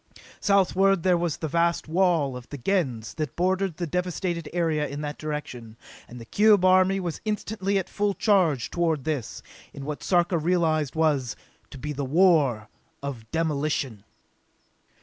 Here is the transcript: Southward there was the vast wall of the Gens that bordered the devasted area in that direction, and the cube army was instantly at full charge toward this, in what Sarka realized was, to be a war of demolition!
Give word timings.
Southward 0.39 1.03
there 1.03 1.15
was 1.15 1.37
the 1.37 1.47
vast 1.47 1.87
wall 1.87 2.35
of 2.35 2.49
the 2.49 2.57
Gens 2.57 3.13
that 3.17 3.35
bordered 3.35 3.77
the 3.77 3.85
devasted 3.85 4.49
area 4.51 4.87
in 4.87 5.01
that 5.01 5.19
direction, 5.19 5.77
and 6.07 6.19
the 6.19 6.25
cube 6.25 6.65
army 6.65 6.99
was 6.99 7.21
instantly 7.23 7.77
at 7.77 7.87
full 7.87 8.15
charge 8.15 8.71
toward 8.71 9.03
this, 9.03 9.43
in 9.73 9.85
what 9.85 10.01
Sarka 10.01 10.39
realized 10.39 10.95
was, 10.95 11.35
to 11.69 11.77
be 11.77 11.93
a 11.95 12.03
war 12.03 12.67
of 13.03 13.29
demolition! 13.29 14.03